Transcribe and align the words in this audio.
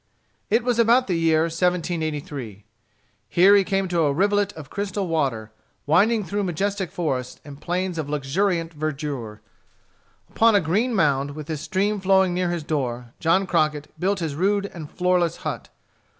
It 0.49 0.63
was 0.63 0.79
about 0.79 1.05
the 1.05 1.13
year 1.13 1.41
1783. 1.41 2.65
Here 3.29 3.55
he 3.55 3.63
came 3.63 3.87
to 3.89 3.99
a 4.01 4.11
rivulet 4.13 4.51
of 4.53 4.71
crystal 4.71 5.07
water, 5.07 5.51
winding 5.85 6.23
through 6.23 6.41
majestic 6.43 6.89
forests 6.91 7.39
and 7.45 7.61
plains 7.61 7.99
of 7.99 8.09
luxuriant 8.09 8.73
verdure. 8.73 9.41
Upon 10.27 10.55
a 10.55 10.59
green 10.59 10.95
mound, 10.95 11.35
with 11.35 11.45
this 11.45 11.61
stream 11.61 11.99
flowing 11.99 12.33
near 12.33 12.49
his 12.49 12.63
door, 12.63 13.13
John 13.19 13.45
Crockett 13.45 13.93
built 13.99 14.21
his 14.21 14.33
rude 14.33 14.65
and 14.73 14.89
floorless 14.89 15.35
hut. 15.45 15.69